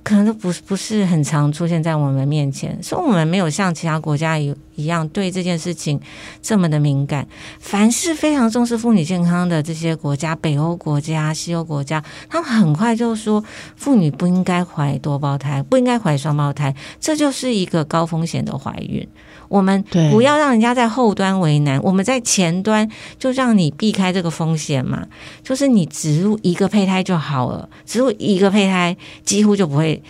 [0.04, 6.00] 可能都不不是很常出现在我们面前，所以我们没有像其他国家一一样对这件事情
[6.42, 7.28] 这么的敏感。
[7.60, 13.44] 凡是非常重视妇女健康的这些国家，北欧国家、西欧国家，他们很快就说，
[13.76, 19.08] 妇女不应该怀多胞胎，不应该怀双胞胎，这就是一个高风险的怀孕。
[19.50, 25.06] 我们不要让人家在后端为难，我们在前端就让你避开这个风险嘛。
[25.44, 30.02] 就是你植入一个胚胎就好了，植入一个胚胎几乎就不会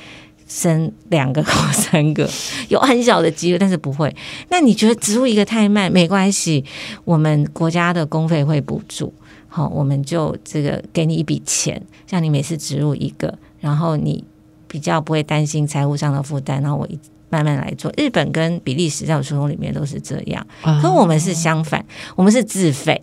[0.45, 2.29] 生两个或三个，
[2.67, 4.13] 有很小的几率，但是不会。
[4.49, 6.65] 那你觉得植入一个太慢没关系，
[7.05, 9.13] 我们国家的公费会补助，
[9.47, 14.23] 好，我们就这个给你一笔钱，像你每次植入一个，然后你
[14.67, 16.99] 比较不会担心财务上的负担，然后我一。
[17.29, 20.79] 慢慢来做，日本跟比利时在我书中里面都是这样，啊。
[20.81, 23.01] 可我们是相反，我们是自费，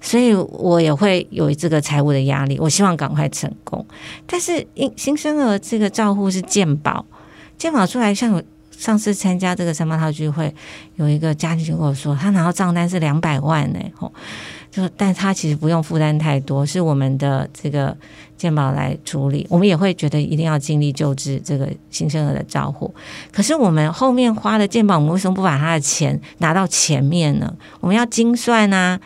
[0.00, 2.58] 所以我也会有这个财务的压力。
[2.58, 3.86] 我希望赶快成功，
[4.26, 7.04] 但是新新生儿这个照护是健保，
[7.58, 10.54] 健保出来，像我上次参加这个三八套聚会，
[10.96, 14.12] 有一个家庭就跟我说，他拿到账单是两百万呢、吼，
[14.76, 17.96] 就但他其实不用负担太多，是我们的这个
[18.36, 22.94] 健保来处理，我们也会觉得一定要尽力救治这个新生儿的照护。
[23.32, 27.50] 可是我们后面花的健保，我们为什么不把他的钱拿到前面呢？
[27.80, 29.00] 我们要精算啊，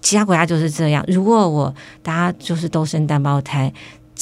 [0.00, 1.04] 其他国家就是这样。
[1.06, 3.70] 如果我大家就是都生单胞胎。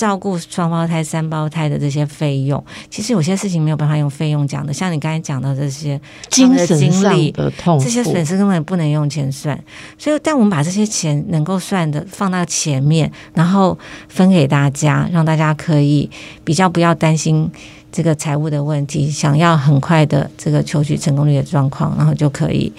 [0.00, 9.62] 照顾双胞胎、三胞胎的这些费用，其实有些事情没有办法用费用讲的，像你刚才讲到这些精神经上历的痛苦，这些损失根本不能用钱算，
[9.98, 16.08] 所以但我们把这些钱能够算的放到前面，然后分给大家，让大家可以
[16.42, 17.50] 比较不要担心
[17.92, 22.72] 这个财务的问题，想要很快的这个求取成功率的状况，然后就可以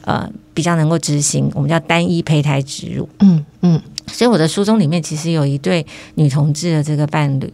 [0.00, 3.08] 呃比较能够执行，我们叫单一胚胎植入。
[3.20, 7.52] 嗯嗯，所以我的书中里面其实有一对女同志的这个伴侣，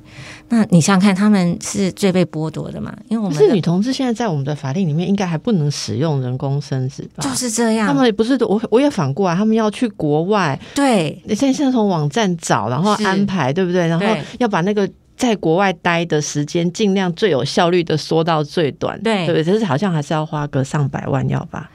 [0.49, 2.95] 那你想想看，他们是最被剥夺的嘛？
[3.09, 7.23] 因为我们是们女同志现在在我们的法令里面，应该还不能使用人工生殖吧？
[7.23, 13.87] 就是这样，他们也不是我我也反过来，他们要去国外，对现在现在从网站找，然后安排，对不对？
[13.87, 14.07] 然后
[14.39, 14.89] 要把那个。
[15.17, 19.45] 在国外待的时间尽量最有效率的缩到最短，对对不对？
[19.45, 21.71] 只是好像还是要花个上百万，要吧？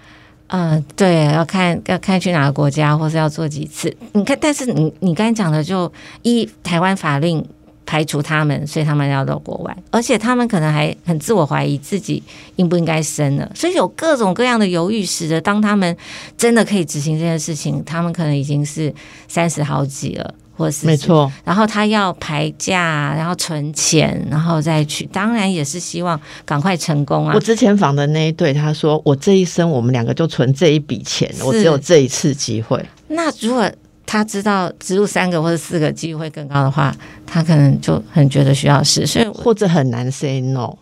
[0.58, 3.94] 嗯，对，要看要看去哪个国家，或是要做几次。
[4.13, 5.91] 你看，但是你你刚才讲的就，
[6.22, 7.46] 一台湾法令
[7.86, 12.24] 排除他们，所以他们要到国外，而且他们可能还很自我怀疑自己
[12.56, 15.94] 应不应该生了，所以有各种各样的犹豫，使得当他们
[16.38, 18.94] 真的可以执行这件事情，他们可能已经是
[19.28, 20.34] 三十好几了。
[20.58, 27.39] 或是没错，然后他要排假，然后存钱，然后再去，当然也是希望赶快成功啊我。
[27.39, 32.84] 之前访的那一对，他说我这一生我们两个就存这一笔钱，我只有这一次机会。
[33.10, 33.70] 那如果
[34.06, 40.74] 他知道植入三个或者四个机会更高的话，他可能就很觉得需要试，所以或者很难 say no。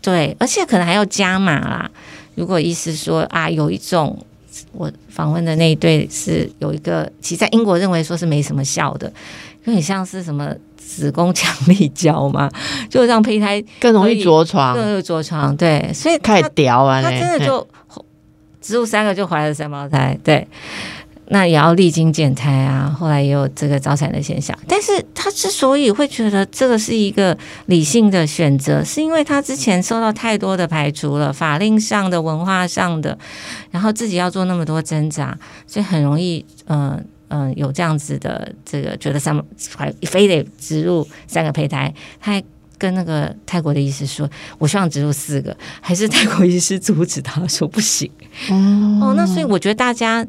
[0.00, 1.90] 对，而且可能还要加码啦。
[2.34, 4.18] 如果意思说啊，有一种
[4.72, 9.12] 我访问的那一对是有一个，其实在英国认为说是没什么效的，
[9.64, 12.50] 有点像是什么子宫强力胶嘛，
[12.90, 15.56] 就让胚胎更容易着床，更容易着床。
[15.56, 17.00] 对，所以太他屌啊！
[17.00, 17.66] 他真的就
[18.60, 20.46] 植入三个就怀了三胞胎，对，
[21.32, 24.56] 那也要历经减胎啊，后来也有这个早产的现象。
[24.68, 33.18] 但是他之所以会觉得这个是一个理性的选择，是因为他之前受到太多的排除了，法令上的、文化上的，
[33.70, 39.34] 然后自己要做那么多挣扎，所以很容易，嗯、嗯、有这样子的这个觉得三
[39.74, 42.44] 怀非得植入三个胚胎，他还。
[42.78, 48.10] 跟那个泰国的医师说，我希望植入四个，还是泰国医师阻止他说不行。
[49.00, 50.26] 哦，那所以我觉得大家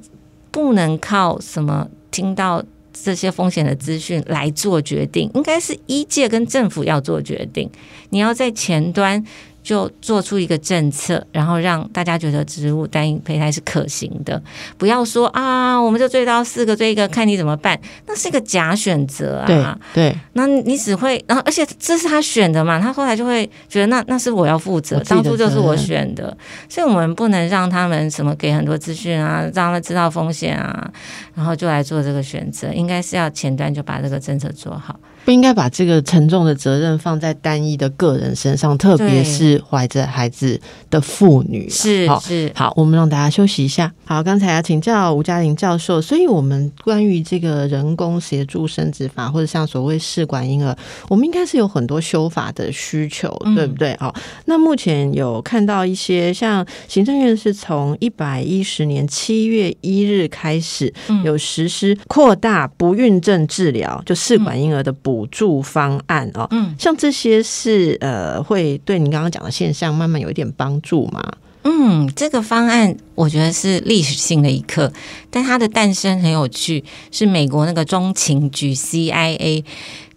[0.54, 2.64] 不能靠什么听到
[2.94, 7.68] 这些风险的资讯来做决定，应该是一界跟政府要做决定。
[8.12, 9.22] 你要在前端
[9.64, 14.40] 就做出一个政策，然后让大家觉得植入单一胚胎是可行的，
[14.78, 19.80] 不要说啊，我们就追到四个追一个，看你怎么办，那是一个假选择啊。
[19.94, 26.36] 对，那你只会，然后而且这是他选的嘛，他后来就会觉得那那是我要负责当初就是我选的，
[26.68, 30.92] 所以我们不能让他们什么给很多资讯啊，让他们知道风险啊，
[31.34, 35.00] 然后就来做这个选择，应该是要前端就把这个政策做好。
[35.26, 40.60] 不应该把这个沉重的责任放在单一的个人身上，特别是怀着孩子
[40.90, 41.70] 的妇女。
[41.70, 43.92] 是是，好，我们让大家休息一下。
[44.06, 50.76] 好，刚才要请教吴嘉玲教授，所以我们关于这个人工协助生殖法，或者像所谓试管婴儿，
[51.08, 53.96] 我们应该是有很多修法的需求，嗯对不对？
[54.00, 54.14] 好，
[54.46, 66.48] 那目前有看到一些，像行政院是从一百一十年七月一日开始，嗯有实施扩大不孕症治疗，就试管婴儿的补助方案哦。
[66.50, 71.24] 嗯，像这些是呃，会对你刚刚讲的现象慢慢有一点帮助吗？
[71.62, 74.92] 嗯，这个方案我觉得是历史性的一刻，
[75.30, 79.64] 但它的诞生很有趣，是美国那个中情局 CIA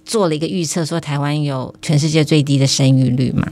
[0.06, 3.46] 做了一个预测，说台湾有全世界最低的生育率嘛，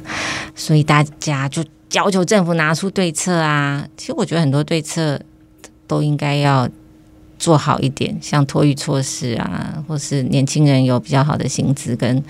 [0.55, 3.87] 所以大家就要求政府拿出对策啊。
[3.99, 5.21] 其实我觉得很多对策
[5.87, 6.67] 都应该要
[7.45, 12.23] 做好一点，像托育措施啊，或是年轻人有比较好的薪资跟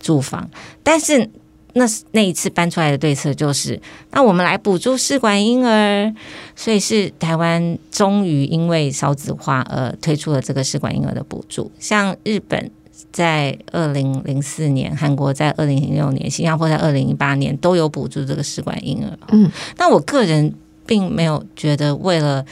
[0.00, 0.50] 住房，
[0.82, 1.30] 但是。
[1.74, 6.12] 那那一次搬出来的对策就是，那我们来补助试管婴儿，
[6.56, 11.70] 所以是台湾终于因为少子化而推出了这个试管婴儿的补助。
[11.78, 12.70] 像日本
[13.12, 19.16] 在二零零四年，韩国在二零零六年，新加坡在二零一八年都有补助这个试管婴儿。
[19.30, 20.52] 嗯，那我个人
[20.84, 22.44] 并没有觉得为了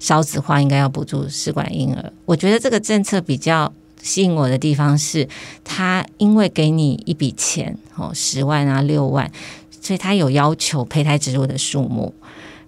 [0.00, 3.72] 少子化应该要补助试管婴儿，我觉得这个政策比较。
[4.02, 5.28] 吸引我的地方是，
[5.62, 9.30] 他因为给你一笔钱哦，十万啊六万，
[9.82, 12.14] 所以他有要求胚胎植入的数目，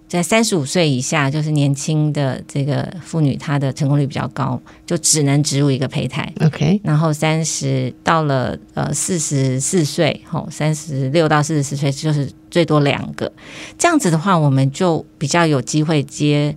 [0.07, 6.31] 在三十五岁以下，就是年轻的这个妇女，她的成功率比较高，就只能植入一个胚胎。
[6.45, 13.31] OK，然后三十到了呃四十四岁，吼三十六到四十四岁就是最多两个，
[13.75, 16.55] 这样子的话，我们就比较有机会接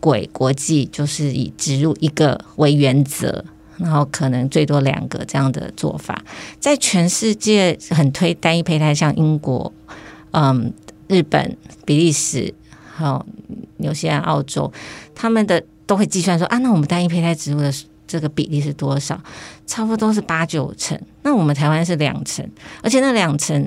[0.00, 3.44] 轨国际，就是以植入一个为原则。
[3.76, 6.22] 然后可能最多两个这样的做法，
[6.58, 9.72] 在全世界很推单一胚胎，像英国、
[10.32, 10.70] 嗯、
[11.08, 12.52] 日本、比利时，
[12.94, 13.24] 还有
[13.78, 14.70] 纽西兰、澳洲，
[15.14, 17.72] 他们的都会计算说啊，那我们单一胚胎植入的
[18.06, 19.18] 这个比例是多少？
[19.66, 21.00] 差不多是八九成。
[21.22, 22.46] 那我们台湾是两成，
[22.82, 23.66] 而且那两成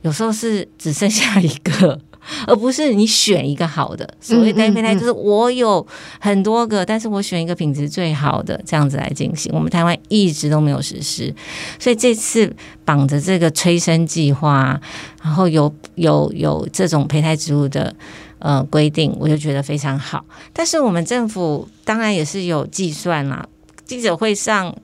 [0.00, 2.00] 有时候是只剩下一个。
[2.46, 5.86] 而不是你选一个好的，所谓单胚胎就是我有
[6.20, 9.52] 很多个，但是我选一个品质最好的这样子来进行。
[9.54, 11.34] 我们台湾一直都没有实施，
[11.78, 12.54] 所以这次
[12.84, 14.80] 绑着这个催生计划，
[15.22, 17.94] 然后有有有这种胚胎植入的
[18.38, 20.24] 呃规定，我就觉得非常好。
[20.52, 23.46] 但是我们政府当然也是有计算啦，
[23.84, 24.74] 记者会上。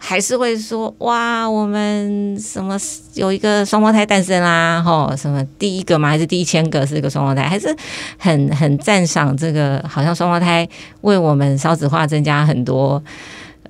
[0.00, 2.78] 还是会说哇，我们什么
[3.14, 7.76] 有一个双胞胎诞生啦，吼，什么第一个嘛，还是第一千个是一个双胞胎，还是
[8.16, 10.66] 很很赞赏这个，好像双胞胎
[11.00, 13.02] 为我们少子化增加很多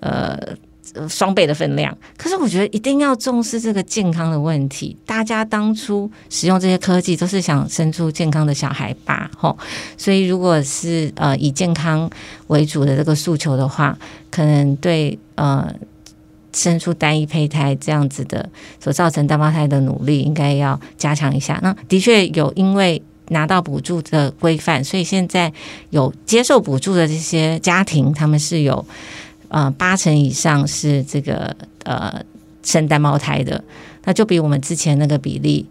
[0.01, 0.39] 呃
[1.09, 1.97] 双倍的分量。
[2.18, 4.95] 可是我觉得一定要重视这个健康的问题。
[5.07, 9.57] 大家当初使用这些科技都是想生出健康的小孩吧，吼。
[9.97, 12.09] 所以如果是呃以健康
[12.49, 13.99] 为主的这个诉求的话，
[14.31, 15.74] 可能对呃。
[16.53, 18.49] 生出单一胚胎这样子的
[18.80, 21.59] 所造成单胞胎的努力，应该要加强一下。
[21.62, 25.53] 那的确有因为拿到补助的规范，所以现在
[25.90, 28.84] 有接受补助的这些家庭，他们是有
[29.49, 32.22] 呃八成以上是这个呃
[32.62, 33.62] 生单胞胎的，
[34.05, 35.66] 那就比我们之前那个比例，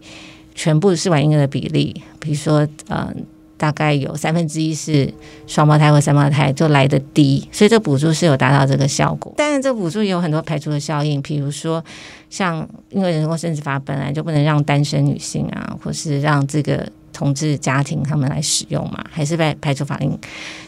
[0.54, 3.12] 全部试管婴儿的比例，比如说呃。
[3.58, 5.12] 大概有三分之一是
[5.46, 9.34] 双胞胎或三胞胎，就来的低，所以这补助是有达到这个效果。
[9.36, 11.84] 但是这补助也有很多排除的效应，比如说
[12.30, 20.16] 像因为人工生殖法本来就不能让单身女性啊，或是让这个同志家庭他们来使用嘛，还是被排除法令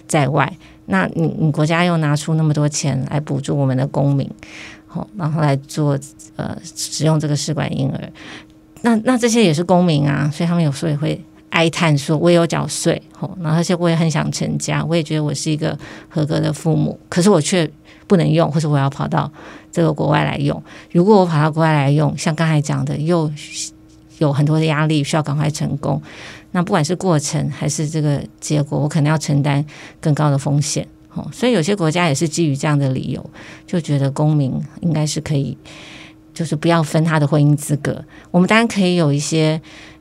[0.08, 0.52] 在外。
[0.86, 4.28] 那你你国家又拿出那么多钱来补助我们的公民，
[4.88, 5.96] 好，然后来做
[6.34, 8.12] 呃使用这个试管婴儿，
[8.82, 11.24] 那那这些也是公民啊，所以他们有时候也会。
[11.50, 15.76] 哀叹说：“我也有缴税，吼，然后而且我也很想成家，我也觉得我是一个
[16.08, 17.68] 合格的父母，可是我却
[18.06, 19.30] 不能用，或者我要跑到
[19.72, 20.62] 这个国外来用。
[20.92, 23.30] 如果我跑到国外来用，像刚才讲的，又
[24.18, 26.00] 有很多的压力，需要赶快成功。
[26.52, 29.64] 那不管是过程还是这个结果，我可能要承担
[30.00, 30.86] 更高的风险。
[31.08, 33.30] 吼，所以有些国家也是基于这样的理由，
[33.66, 35.58] 就觉得公民应该是可以，
[36.32, 38.04] 就是不要分他的婚姻资格。
[38.30, 39.60] 我们当然可以有一些。”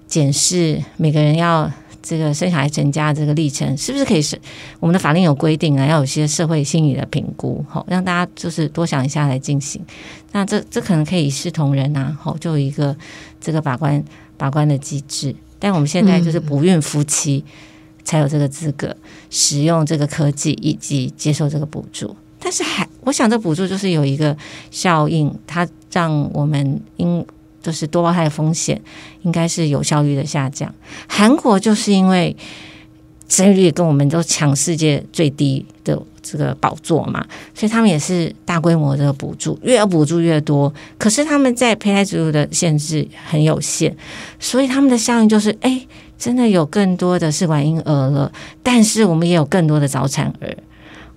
[0.10, 4.40] 检视每个人要这个生小孩成家这个历程，是不是可以是
[4.80, 5.86] 我们的法令有规定啊？
[5.86, 9.80] 要有些社会心理的评估，好让大家就是多想一下来进行。
[10.32, 12.96] 那这这可能可以一视同仁啊，好就有一个
[13.40, 14.04] 这个把关
[14.36, 15.36] 把关的机制。
[15.60, 17.44] 但我们现在就是不孕夫妻
[18.04, 18.96] 才有这个资格
[19.30, 22.16] 使用这个科技以及接受这个补助。
[22.40, 24.36] 但是还我想这补助就是有一个
[24.72, 27.24] 效应，它让我们因。
[27.62, 28.82] 就是多胞胎的风险
[29.22, 30.74] 应该是有效率的下降。
[31.08, 32.36] 韩国就是因为
[33.28, 40.74] 生育率跟我们都抢世界最低的这个宝座嘛，所以他们也是大规模的补助，越补助越多。
[40.98, 43.96] 可是他们在胚胎植入的限制很有限，
[44.40, 45.86] 所以他们的效应就是，哎，
[46.18, 48.32] 真的有更多的试管婴儿了，
[48.64, 50.58] 但是我们也有更多的早产儿。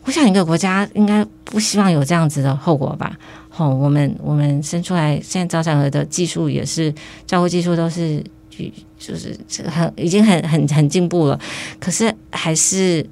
[0.05, 3.17] 我想一个国家应该不希望有这样子的后果吧。
[3.55, 6.93] 好，我们我们生出来，现在早产儿的技术也是
[7.27, 8.65] 照顾技术都是就
[8.99, 9.37] 就是
[9.69, 11.39] 很已经很很很进步了，
[11.79, 13.05] 可是还是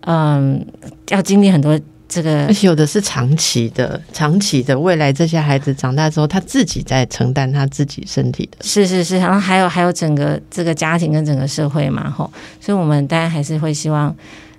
[0.00, 0.62] 嗯
[1.08, 8.58] 要经历很多这个而且有的是长期的，长期的，未来这些孩子长大之后，他自己在承担他自己身体的。
[8.60, 14.14] 是是是，然后还有还有整个这个家庭跟整个社会嘛，吼，所以我们当然还是会希望，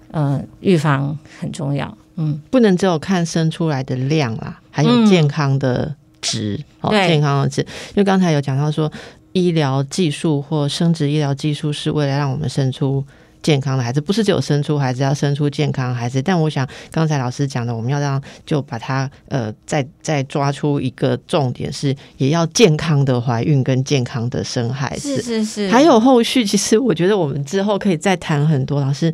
[0.09, 7.61] 呃，预防很重要，嗯，不能只有看生出来的量啦，还有嗯健康的值，哦，对健康的值。
[7.61, 8.91] 因为刚才有讲到说，
[9.31, 13.05] 医疗技术或生殖医疗技术是为了让我们生出。
[13.43, 16.21] 健康的孩子不是只有生出孩子，要生出健康的孩子。
[16.21, 25.17] 但我想刚才老师讲的，我们要让就把它呃再再抓出一个重点是，也要健康的怀孕跟健康的生孩子。
[25.17, 28.79] 是是是，还有后续，其实我觉得我们之后可以再谈很多。
[28.79, 29.13] 老师，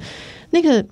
[0.51, 0.85] 那个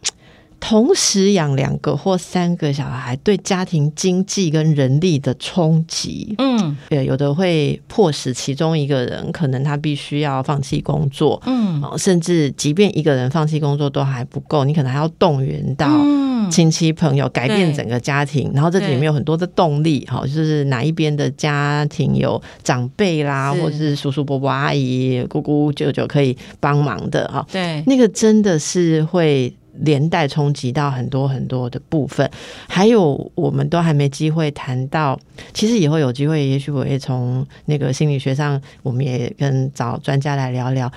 [0.60, 6.76] 同时养两个或三个小孩，对家庭经济跟人力的冲击，嗯。
[6.90, 11.42] 对，有的会迫使其中一个人可能他必须要放弃工作。
[11.46, 11.82] 嗯。
[11.82, 16.50] 哦，甚至即便一个人放弃工作都还不够，你可能还要动员到嗯。
[16.50, 18.50] 亲戚朋友，改变整个家庭。
[18.54, 29.54] 然后这里面有很多的动力，哈，就是哪一边的家庭有长辈啦，或者是叔叔伯伯、阿姨、姑姑、舅舅可以帮忙的，哈，对，那个真的是会。
[29.82, 32.30] 连带冲击到很多很多的部分，
[32.68, 35.20] 还有我们都还没机会谈到，
[35.54, 40.92] 其实以后有机会，也许我也从那个心理学上，我们也跟找专家来聊聊。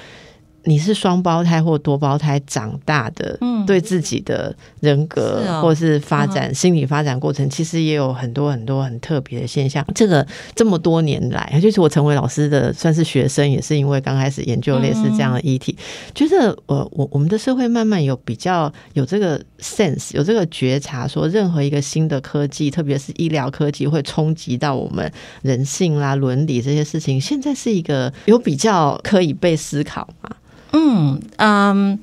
[0.64, 9.84] 你是双胞胎或多胞胎长大的，嗯对自己的人格或是发展、心理发展过程，其实也有很多很多很特别的现象。
[9.94, 15.76] 这个这么多年来，就是我成为老师的算是学生，也是因为刚开始研究类似这样的议题，
[16.14, 25.10] 觉得我，我我们的社会慢慢有比较有这个 sense，有这个觉察，说任何一个新的科技，特别是医疗科技，会冲击到我们
[25.42, 30.30] 人性啦、伦理这些事情，现在是一个有比较可以被思考嘛？
[30.72, 31.98] 嗯嗯。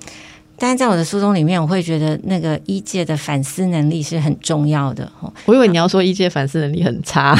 [0.59, 7.38] 但是在我的书中里面，我会觉得那个医界的反思能力是很重要的哦，我以为你要说医界反思能力很差，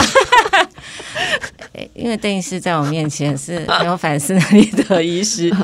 [1.73, 5.51] 诶 因为邓医师在我面前是没有反思能力的医师。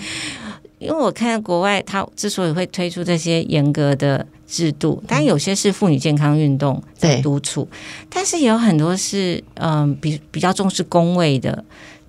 [0.80, 7.70] 因为我看国外，他之所以会推出这些严格的制度，当然有些是妇女健康运动在对督促，
[8.10, 11.64] 但是也有很多是嗯比比较重视工位的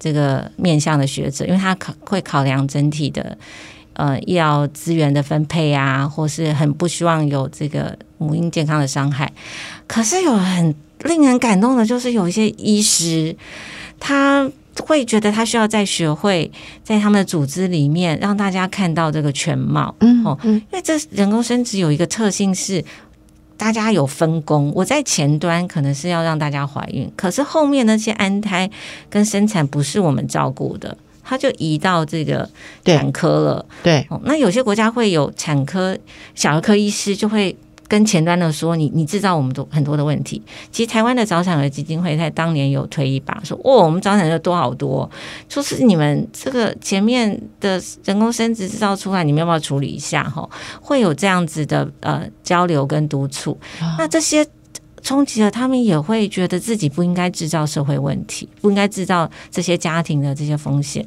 [0.04, 3.38] 这个面向的学者，因为他考会考量整体的
[3.94, 9.32] 呃医疗资源的分配啊，或是很不希望有这个母婴健康的伤害。
[9.86, 10.74] 可是有很
[11.04, 13.34] 令人感动的，就是有一些医师，
[13.98, 14.46] 他
[14.82, 16.52] 会觉得他需要在学会，
[16.82, 19.94] 在他们的组织里面让大家看到这个全貌。
[20.00, 22.84] 嗯哦嗯因为这人工生殖有一个特性是，
[23.56, 24.72] 大家有分工。
[24.74, 28.70] 我在前端可能是要让大家怀孕，可是后面那些安胎
[29.08, 32.48] 跟生产不是我们照顾的，他就移到这个
[32.84, 33.66] 产科了。
[33.82, 35.96] 对，哦，那有些国家会有产科
[36.34, 37.56] 小儿科医师就会。
[37.88, 40.42] 跟前端的说，你你制造我们多很多的问题。
[40.70, 45.08] 其实台湾的早产儿基金会在当年有推一把，说哦，我们早产儿多好多，
[45.48, 50.24] 说是你们这个前面的人工生殖制造出来，你们要不要处理一下？
[50.24, 50.48] 哈，
[50.80, 53.58] 会有这样子的呃交流跟督促。
[53.98, 54.46] 那这些
[55.04, 61.06] 冲击了，他们也会觉得自己不应该制造社会问题，不应该制造这些家庭的这些风险，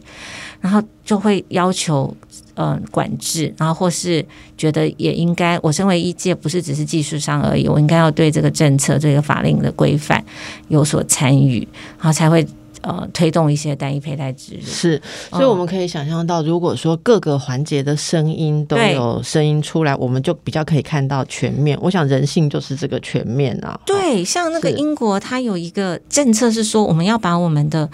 [0.62, 2.16] 然后就会要求
[2.54, 4.24] 嗯管制，然后或是
[4.56, 10.24] 觉得也应该，我身为一届不是只是技术上而已，我应该要对这个政策、这个法令的规范
[10.68, 11.68] 有所参与，
[11.98, 12.46] 然后才会
[12.82, 14.62] 呃推动一些单一佩戴植入。
[14.62, 15.02] 是，
[15.32, 21.78] 所以我们可以想象到，如果说各个环节的声音都有声音出来，我们就比较可以看到全面。
[21.82, 23.80] 我想人性就是这个全面啊。
[23.86, 27.90] 对，像那个英国，它有一个政策是说，我们要把我们的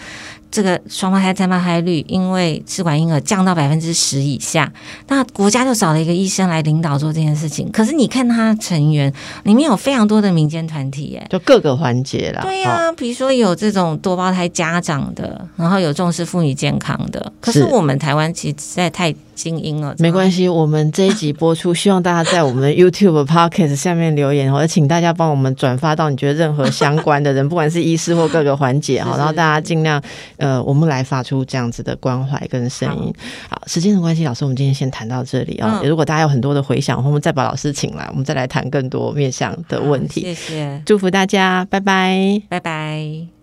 [0.53, 4.71] 这个双胞胎、再胞胎率，因为试管婴儿降到百分之十以下，
[5.07, 7.71] 那国家就找了一个医生来领导做这件事情。
[7.71, 9.11] 可是你看他成员
[9.45, 11.25] 里面有非常多的民间团体，耶。
[11.31, 12.43] 就各个环节啦。
[12.43, 17.33] 对呀、哦比如说有这种多胞胎家长的，然后有重视妇女健康的。
[17.41, 30.01] 可是是我们台湾其实实在太精英了，没关系，我们这一集播出，希望大家在我们的 YouTube、Podcast 下面留言，或者请大家帮我们转发到你觉得任何相关的人， 不管是医师或各个环节哈，然后大家尽量
[30.37, 33.13] 呃，我们来发出这样子的关怀跟声音。
[33.49, 40.21] 好，时间的关系，老师，我们今天先谈到这里啊、嗯如果大家有很多的回想，我们再把老师请来，我们再来谈更多面向的问题。
[40.21, 42.41] 谢谢，祝福大家，拜拜。
[42.49, 43.33] 拜拜。